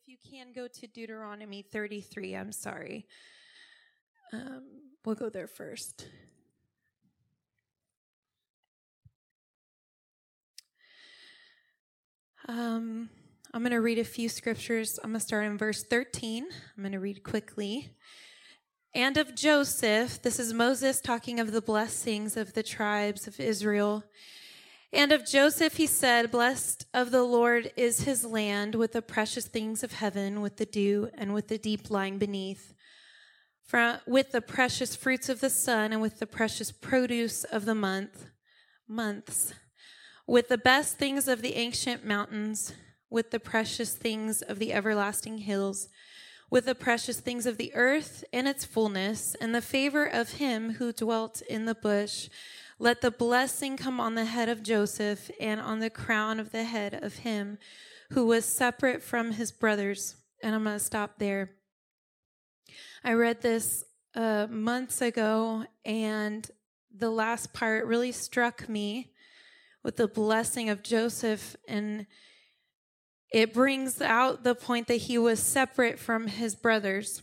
[0.00, 3.06] If you can go to Deuteronomy 33, I'm sorry.
[4.32, 4.62] Um,
[5.04, 6.06] we'll go there first.
[12.46, 13.10] Um,
[13.52, 15.00] I'm going to read a few scriptures.
[15.02, 16.46] I'm going to start in verse 13.
[16.76, 17.90] I'm going to read quickly.
[18.94, 24.04] And of Joseph, this is Moses talking of the blessings of the tribes of Israel.
[24.92, 29.46] And of Joseph he said, Blessed of the Lord is his land with the precious
[29.46, 32.72] things of heaven, with the dew and with the deep lying beneath,
[33.62, 37.74] from, with the precious fruits of the sun and with the precious produce of the
[37.74, 38.26] month,
[38.88, 39.52] months,
[40.26, 42.72] with the best things of the ancient mountains,
[43.10, 45.88] with the precious things of the everlasting hills,
[46.50, 50.74] with the precious things of the earth and its fullness, and the favor of him
[50.74, 52.30] who dwelt in the bush
[52.78, 56.64] let the blessing come on the head of Joseph and on the crown of the
[56.64, 57.58] head of him
[58.10, 60.16] who was separate from his brothers.
[60.42, 61.50] And I'm going to stop there.
[63.02, 63.84] I read this
[64.14, 66.48] uh, months ago, and
[66.96, 69.12] the last part really struck me
[69.82, 71.56] with the blessing of Joseph.
[71.66, 72.06] And
[73.32, 77.22] it brings out the point that he was separate from his brothers.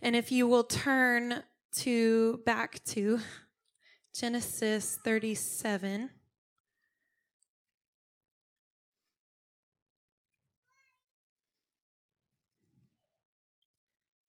[0.00, 1.42] And if you will turn
[1.78, 3.18] to back to
[4.14, 6.08] Genesis 37.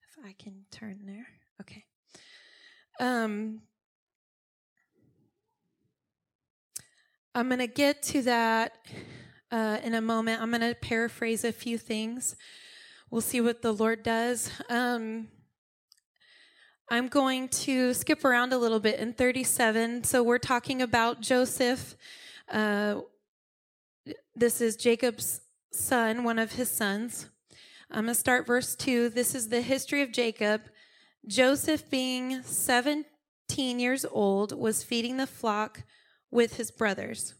[0.09, 1.27] If I can turn there.
[1.61, 1.85] Okay.
[2.99, 3.61] Um,
[7.35, 8.87] I'm going to get to that
[9.51, 10.41] uh, in a moment.
[10.41, 12.35] I'm going to paraphrase a few things.
[13.11, 14.49] We'll see what the Lord does.
[14.67, 15.27] Um,
[16.87, 20.03] I'm going to skip around a little bit in 37.
[20.03, 21.95] So we're talking about Joseph.
[22.47, 23.01] Uh,
[24.35, 25.41] this is Jacob's
[25.71, 27.27] son, one of his sons.
[27.89, 29.09] I'm going to start verse 2.
[29.09, 30.61] This is the history of Jacob.
[31.25, 35.85] Joseph, being 17 years old, was feeding the flock
[36.29, 37.33] with his brothers.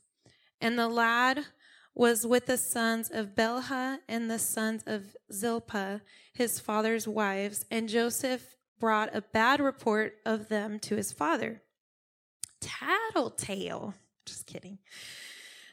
[0.59, 1.45] And the lad
[1.93, 6.01] was with the sons of Bilhah and the sons of Zilpah,
[6.33, 7.63] his father's wives.
[7.69, 11.61] And Joseph brought a bad report of them to his father.
[12.61, 13.93] Tattletale.
[14.25, 14.79] Just kidding.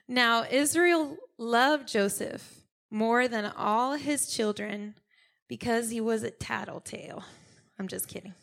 [0.08, 4.94] Now, Israel loved Joseph more than all his children
[5.48, 7.24] because he was a tattletale.
[7.78, 8.34] I'm just kidding.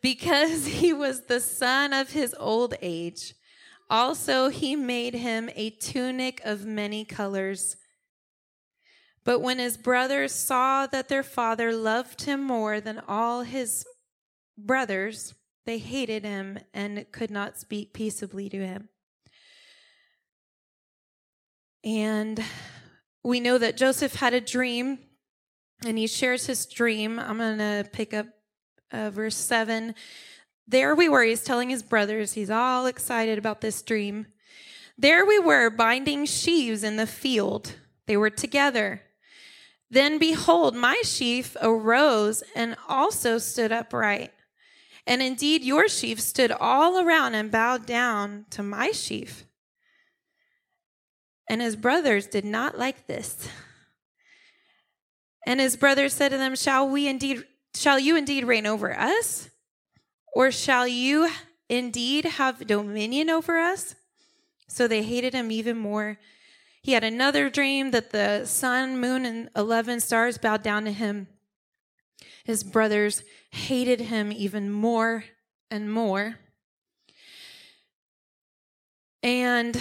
[0.00, 3.34] Because he was the son of his old age.
[3.90, 7.76] Also, he made him a tunic of many colors
[9.24, 13.86] but when his brothers saw that their father loved him more than all his
[14.58, 15.34] brothers,
[15.66, 18.88] they hated him and could not speak peaceably to him.
[21.82, 22.42] And
[23.22, 24.98] we know that Joseph had a dream,
[25.84, 27.18] and he shares his dream.
[27.18, 28.26] I'm going to pick up
[28.92, 29.94] uh, verse 7.
[30.66, 34.26] There we were, he's telling his brothers, he's all excited about this dream.
[34.96, 37.74] There we were, binding sheaves in the field.
[38.06, 39.02] They were together.
[39.90, 44.32] Then behold, my sheaf arose and also stood upright.
[45.06, 49.44] And indeed, your sheaf stood all around and bowed down to my sheaf.
[51.48, 53.48] And his brothers did not like this.
[55.46, 59.50] And his brothers said to them, Shall we indeed, shall you indeed reign over us?
[60.34, 61.30] Or shall you
[61.68, 63.94] indeed have dominion over us?
[64.68, 66.18] So they hated him even more
[66.84, 71.28] he had another dream that the sun, moon, and 11 stars bowed down to him.
[72.44, 73.22] His brothers
[73.52, 75.24] hated him even more
[75.70, 76.36] and more.
[79.22, 79.80] And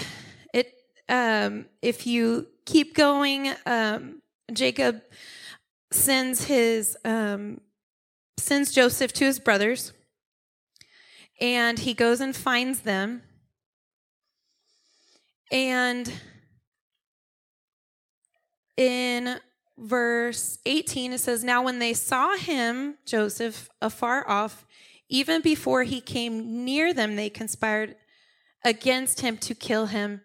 [0.53, 0.73] it,
[1.09, 4.21] um, if you keep going, um,
[4.53, 5.01] Jacob
[5.91, 7.59] sends his um,
[8.37, 9.91] sends Joseph to his brothers,
[11.41, 13.23] and he goes and finds them,
[15.51, 16.09] and
[18.77, 19.39] in
[19.77, 24.65] verse 18, it says, Now when they saw him, Joseph, afar off,
[25.09, 27.95] even before he came near them, they conspired
[28.63, 30.21] against him to kill him.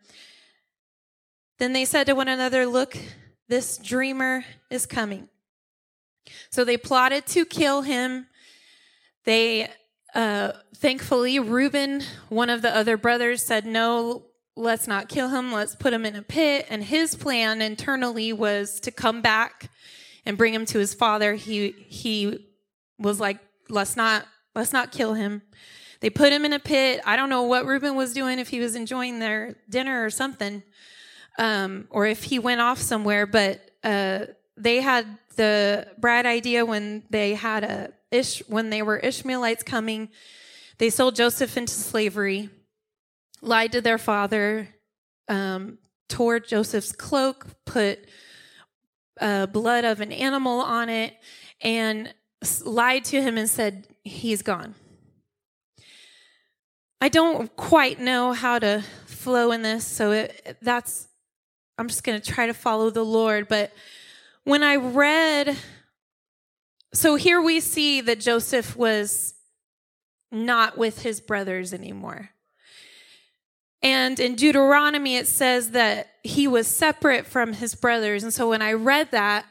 [1.58, 2.96] Then they said to one another, Look,
[3.48, 5.28] this dreamer is coming.
[6.50, 8.26] So they plotted to kill him.
[9.24, 9.70] They,
[10.14, 14.27] uh, thankfully, Reuben, one of the other brothers, said, No,
[14.58, 16.66] let's not kill him, let's put him in a pit.
[16.68, 19.70] And his plan internally was to come back
[20.26, 21.34] and bring him to his father.
[21.34, 22.46] He he
[22.98, 23.38] was like,
[23.68, 25.42] let's not let's not kill him.
[26.00, 27.00] They put him in a pit.
[27.04, 30.62] I don't know what Reuben was doing, if he was enjoying their dinner or something,
[31.38, 33.26] um, or if he went off somewhere.
[33.26, 34.26] But uh,
[34.56, 35.06] they had
[35.36, 40.08] the bright idea when they had a Ish, when they were Ishmaelites coming,
[40.78, 42.48] they sold Joseph into slavery,
[43.40, 44.68] lied to their father,
[45.28, 48.00] um, tore Joseph's cloak, put
[49.20, 51.14] uh, blood of an animal on it,
[51.60, 52.12] and
[52.64, 54.74] lied to him and said, He's gone.
[57.00, 61.08] I don't quite know how to flow in this, so it, that's,
[61.76, 63.48] I'm just going to try to follow the Lord.
[63.48, 63.72] But
[64.44, 65.56] when I read,
[66.92, 69.34] so here we see that Joseph was
[70.32, 72.30] not with his brothers anymore.
[73.82, 78.22] And in Deuteronomy, it says that he was separate from his brothers.
[78.22, 79.46] And so when I read that,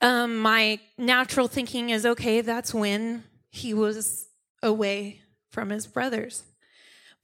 [0.00, 4.28] um, my natural thinking is okay, that's when he was
[4.62, 6.44] away from his brothers.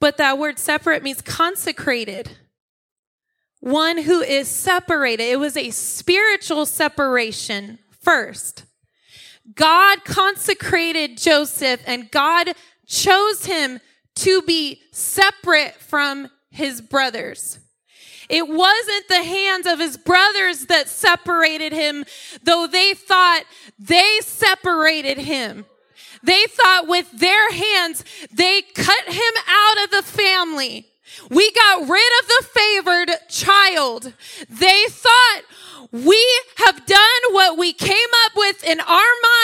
[0.00, 2.31] But that word separate means consecrated.
[3.61, 5.25] One who is separated.
[5.25, 8.64] It was a spiritual separation first.
[9.55, 12.52] God consecrated Joseph and God
[12.87, 13.81] chose him
[14.17, 17.59] to be separate from his brothers.
[18.29, 22.05] It wasn't the hands of his brothers that separated him,
[22.43, 23.45] though they thought
[23.79, 25.65] they separated him.
[26.25, 30.89] They thought with their hands, they cut him out of the family.
[31.31, 34.12] We got rid of the favored child.
[34.49, 35.43] They thought
[35.93, 38.87] we have done what we came up with in our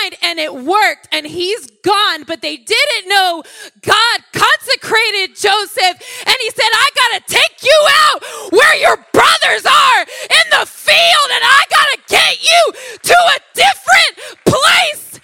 [0.02, 2.24] mind and it worked and he's gone.
[2.24, 3.42] But they didn't know
[3.80, 10.00] God consecrated Joseph and he said, I gotta take you out where your brothers are
[10.02, 12.72] in the field and I gotta get you
[13.02, 15.20] to a different place.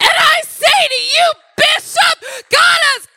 [0.00, 3.08] And I say to you, Bishop, God has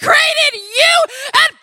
[0.00, 0.94] consecrated you
[1.34, 1.59] and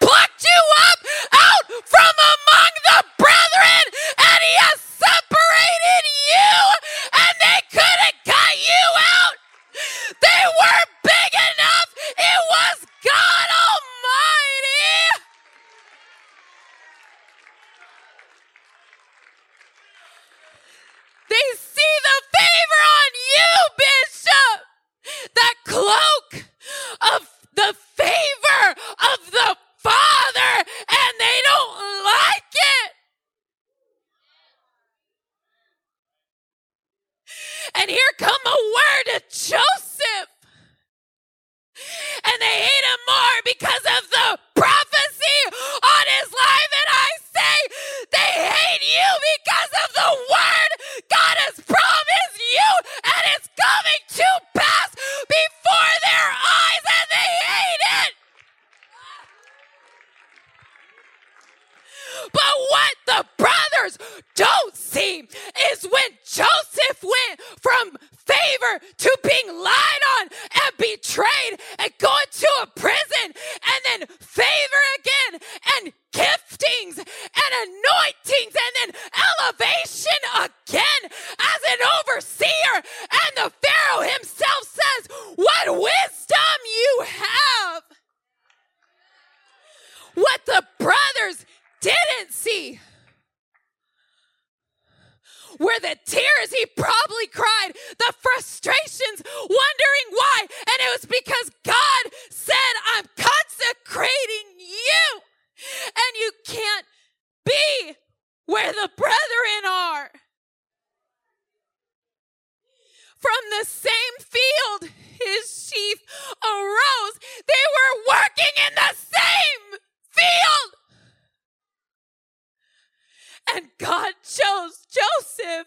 [123.57, 125.65] And God chose Joseph.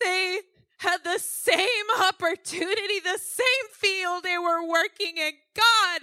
[0.00, 0.40] They
[0.78, 5.30] had the same opportunity, the same field they were working in.
[5.54, 6.00] God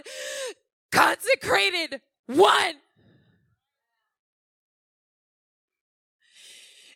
[0.93, 2.75] consecrated one.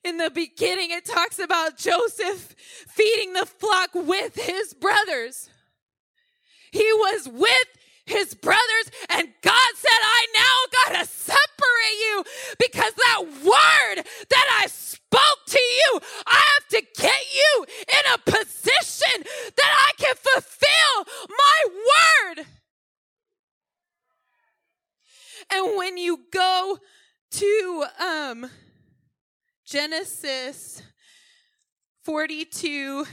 [0.06, 2.56] In the beginning, it talks about Joseph
[2.88, 5.50] feeding the flock with his brothers.
[6.72, 7.68] He was with
[8.06, 11.53] his brothers, and God said, I now got to separate
[12.00, 12.24] you
[12.60, 18.18] because that word that I spoke to you, I have to get you in a
[18.20, 19.24] position
[19.56, 22.46] that I can fulfill my word.
[25.52, 26.78] And when you go
[27.32, 28.50] to um,
[29.66, 30.82] Genesis
[32.04, 33.06] 42,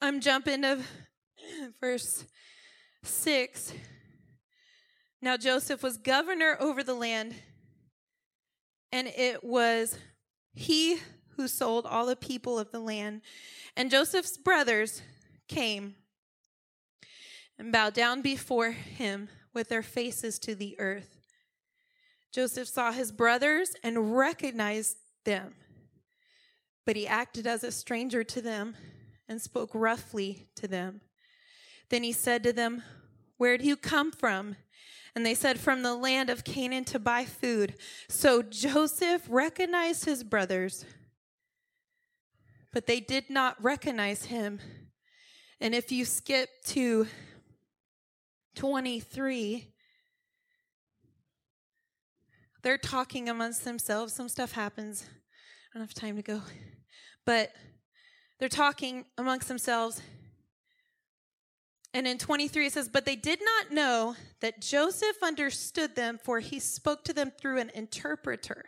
[0.00, 0.78] I'm jumping to
[1.80, 2.24] verse
[3.02, 3.72] 6.
[5.22, 7.34] Now Joseph was governor over the land,
[8.92, 9.98] and it was
[10.54, 10.98] he
[11.36, 13.22] who sold all the people of the land.
[13.76, 15.02] And Joseph's brothers
[15.48, 15.96] came
[17.58, 21.18] and bowed down before him with their faces to the earth.
[22.32, 25.54] Joseph saw his brothers and recognized them,
[26.84, 28.76] but he acted as a stranger to them
[29.28, 31.00] and spoke roughly to them.
[31.90, 32.82] Then he said to them,
[33.36, 34.56] Where do you come from?
[35.14, 37.74] And they said, From the land of Canaan to buy food.
[38.08, 40.84] So Joseph recognized his brothers,
[42.72, 44.60] but they did not recognize him.
[45.60, 47.06] And if you skip to
[48.56, 49.72] 23,
[52.62, 54.12] they're talking amongst themselves.
[54.12, 55.06] Some stuff happens.
[55.08, 56.42] I don't have time to go.
[57.24, 57.52] But
[58.38, 60.02] they're talking amongst themselves.
[61.94, 66.40] And in 23, it says, But they did not know that Joseph understood them, for
[66.40, 68.66] he spoke to them through an interpreter.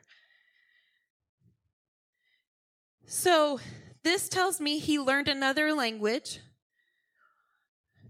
[3.07, 3.61] So
[4.03, 6.41] this tells me he learned another language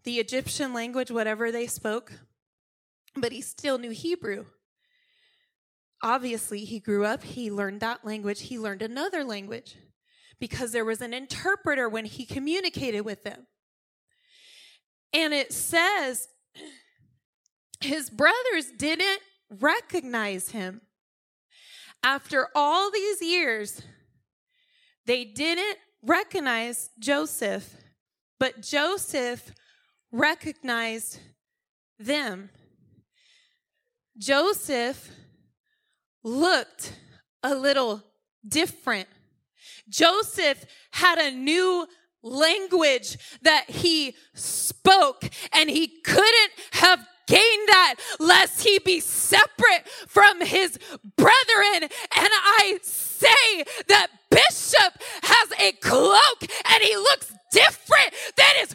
[0.05, 2.13] the Egyptian language, whatever they spoke,
[3.15, 4.47] but he still knew Hebrew.
[6.03, 9.77] Obviously, he grew up, he learned that language, he learned another language
[10.41, 13.47] because there was an interpreter when he communicated with them.
[15.13, 16.29] And it says
[17.81, 20.83] his brothers didn't recognize him.
[22.03, 23.83] After all these years,
[25.07, 27.75] they didn't recognize Joseph,
[28.39, 29.53] but Joseph
[30.13, 31.19] recognized
[31.99, 32.51] them.
[34.17, 35.11] Joseph
[36.23, 36.93] looked
[37.43, 38.03] a little
[38.47, 39.09] different.
[39.89, 41.87] Joseph had a new
[42.23, 50.41] language that he spoke, and he couldn't have gained that lest he be separate from
[50.41, 50.79] his
[51.17, 51.83] brethren.
[51.83, 58.68] And I say that Bishop has a cloak and he looks different than his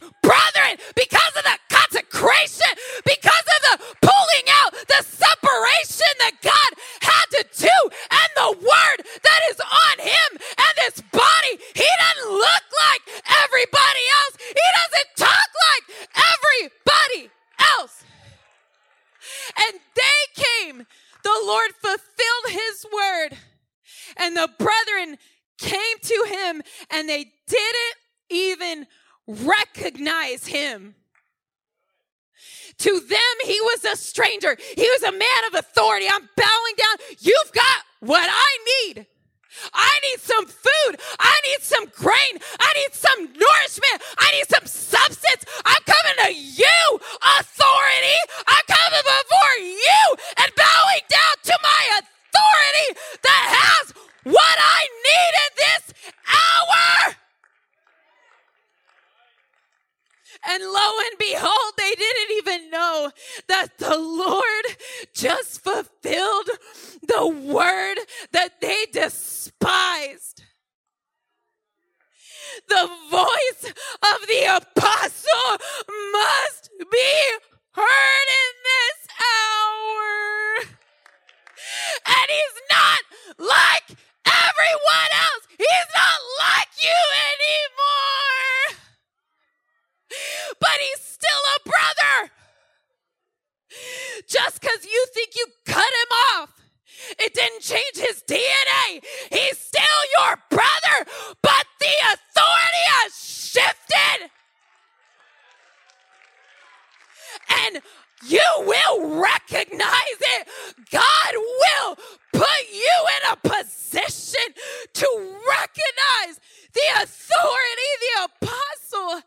[116.74, 119.22] the authority the apostle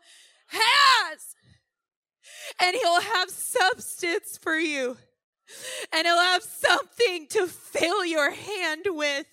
[0.47, 1.35] has.
[2.61, 4.97] And he'll have substance for you.
[5.93, 9.27] And he'll have something to fill your hand with,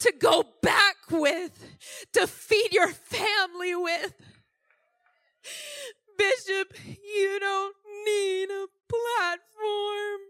[0.00, 1.76] to go back with,
[2.12, 4.14] to feed your family with.
[6.16, 10.20] Bishop, you don't need a platform.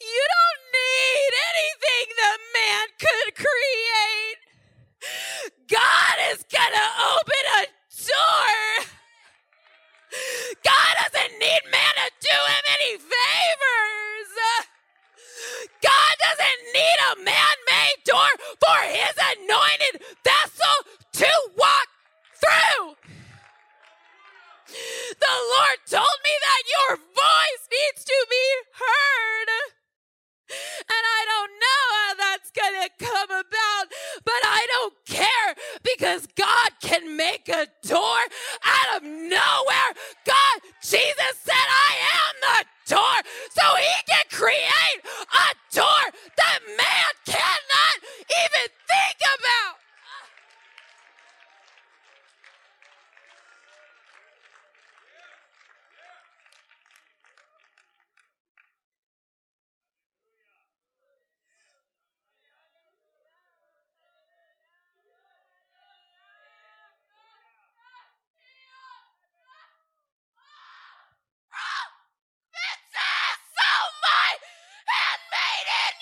[0.00, 4.39] You don't need anything that man could create.
[5.68, 7.66] God is going to open a
[8.06, 8.86] door.
[10.64, 12.64] God doesn't need man to do him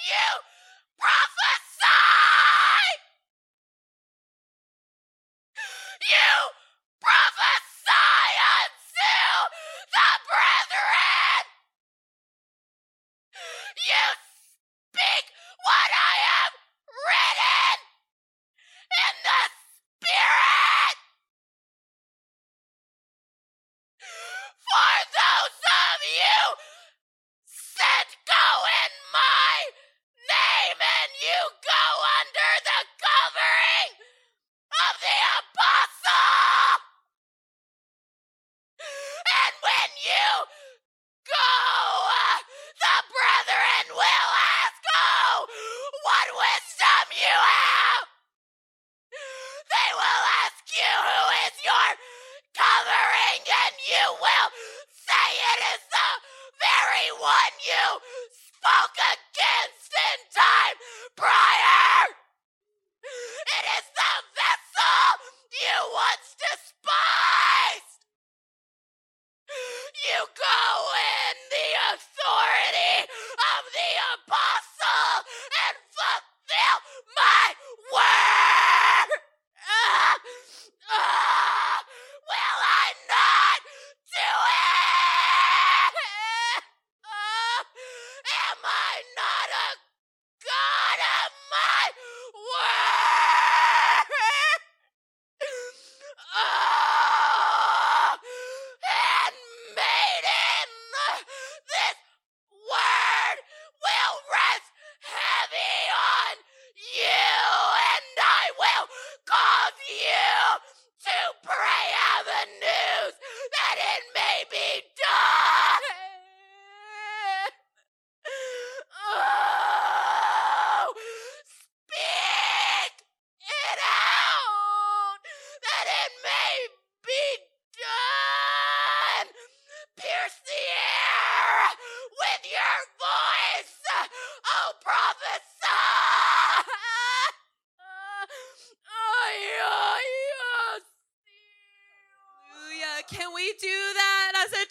[0.09, 0.31] you
[0.99, 1.93] prophesy!
[6.09, 6.33] You
[7.03, 9.13] prophesy unto
[9.95, 11.45] the brethren!
[13.89, 14.07] You
[14.93, 15.27] speak
[15.65, 15.93] what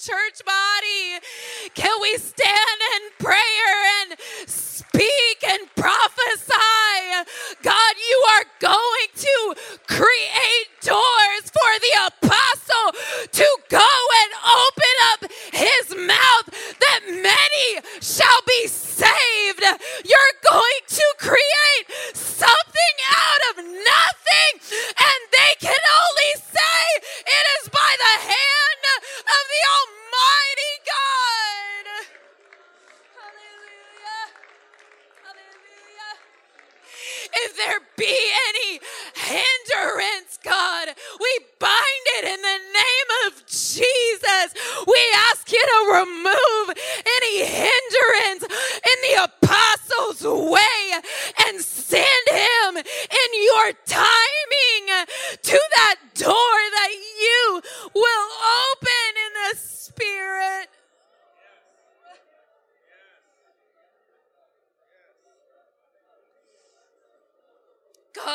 [0.07, 1.19] church body?
[1.75, 4.15] Can we stand in prayer and
[4.47, 7.27] speak and prophesy?
[7.61, 9.55] God, you are going to
[9.87, 12.87] create doors for the apostle
[13.33, 13.91] to go
[14.23, 16.47] and open up his mouth
[16.79, 19.63] that many shall be saved.
[20.07, 26.79] You're going to create something out of nothing, and they can only say
[27.27, 28.67] it is by the hand
[29.27, 31.85] of the Almighty God.
[33.17, 34.23] Hallelujah.
[35.25, 36.13] Hallelujah.
[37.33, 38.15] If there be
[38.47, 38.79] any
[39.15, 40.87] hindrance, God,
[41.19, 44.47] we bind it in the name of Jesus.
[44.87, 46.77] We ask you to remove
[47.19, 51.01] any hindrance in the apostle's way
[51.47, 55.05] and send him in your timing
[55.41, 57.61] to that door that you
[57.93, 58.29] will
[58.71, 60.69] open in the spirit.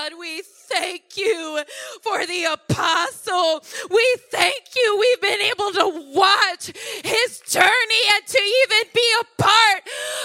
[0.02, 1.62] God, we thank you
[2.02, 3.62] for the apostle.
[3.88, 6.72] We thank you we've been able to watch
[7.04, 9.82] his journey and to even be a part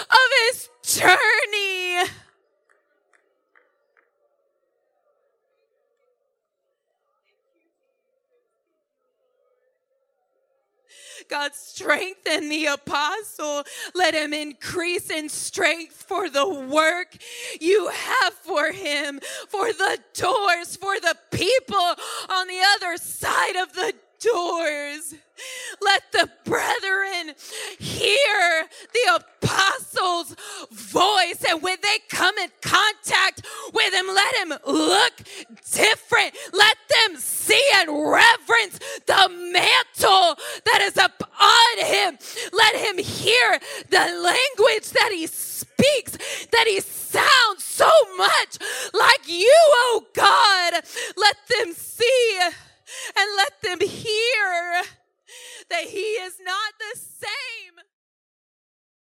[0.09, 2.09] of his journey.
[11.29, 13.63] God, strengthen the apostle.
[13.93, 17.17] Let him increase in strength for the work
[17.59, 21.95] you have for him, for the doors, for the people
[22.29, 25.15] on the other side of the doors.
[25.81, 27.35] Let the brethren
[27.77, 30.35] hear the apostles'
[30.71, 35.13] voice, and when they come in contact with him, let him look
[35.71, 36.35] different.
[36.53, 36.76] Let
[37.57, 42.17] see and reverence the mantle that is upon him.
[42.53, 46.17] Let him hear the language that he speaks,
[46.51, 48.57] that he sounds so much
[48.93, 50.73] like you, oh God.
[51.15, 52.39] Let them see
[53.15, 54.83] and let them hear
[55.69, 56.73] that he is not